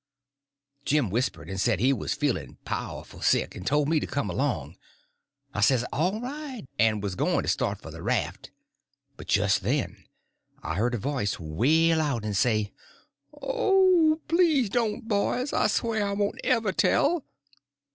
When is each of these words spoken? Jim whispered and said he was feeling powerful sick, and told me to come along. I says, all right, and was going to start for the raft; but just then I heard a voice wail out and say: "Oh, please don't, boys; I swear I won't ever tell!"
Jim 0.83 1.11
whispered 1.11 1.47
and 1.47 1.61
said 1.61 1.79
he 1.79 1.93
was 1.93 2.15
feeling 2.15 2.57
powerful 2.65 3.21
sick, 3.21 3.55
and 3.55 3.67
told 3.67 3.87
me 3.87 3.99
to 3.99 4.07
come 4.07 4.31
along. 4.31 4.75
I 5.53 5.61
says, 5.61 5.85
all 5.93 6.19
right, 6.19 6.65
and 6.79 7.03
was 7.03 7.13
going 7.13 7.43
to 7.43 7.47
start 7.47 7.79
for 7.79 7.91
the 7.91 8.01
raft; 8.01 8.49
but 9.15 9.27
just 9.27 9.61
then 9.61 10.05
I 10.63 10.73
heard 10.73 10.95
a 10.95 10.97
voice 10.97 11.39
wail 11.39 12.01
out 12.01 12.25
and 12.25 12.35
say: 12.35 12.73
"Oh, 13.43 14.19
please 14.27 14.71
don't, 14.71 15.07
boys; 15.07 15.53
I 15.53 15.67
swear 15.67 16.07
I 16.07 16.13
won't 16.13 16.41
ever 16.43 16.71
tell!" 16.71 17.23